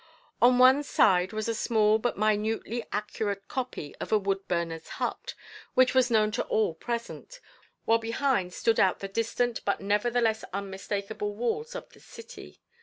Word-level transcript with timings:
On 0.41 0.57
one 0.57 0.81
side 0.81 1.31
was 1.31 1.47
a 1.47 1.53
small 1.53 1.99
but 1.99 2.17
minutely 2.17 2.83
accurate 2.91 3.47
copy 3.47 3.93
of 3.99 4.11
a 4.11 4.17
wood 4.17 4.47
burner's 4.47 4.87
hut, 4.97 5.35
which 5.75 5.93
was 5.93 6.09
known 6.09 6.31
to 6.31 6.43
all 6.45 6.73
present, 6.73 7.39
while 7.85 7.99
behind 7.99 8.51
stood 8.51 8.79
out 8.79 8.97
the 8.97 9.07
distant 9.07 9.63
but 9.63 9.79
nevertheless 9.79 10.43
unmistakable 10.53 11.35
walls 11.35 11.75
of 11.75 11.87
the 11.91 11.99
city. 11.99 12.59